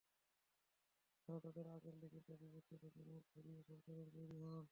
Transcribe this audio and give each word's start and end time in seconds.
তাঁরা 1.23 1.39
তাঁদের 1.45 1.65
আগের 1.75 1.95
লিখিত 1.95 2.27
বিবৃতি 2.41 2.75
থেকে 2.83 2.99
মুখ 3.07 3.23
ঘুরিয়ে 3.33 3.61
সরকারের 3.69 4.07
বৈরী 4.13 4.37
হন। 4.43 4.59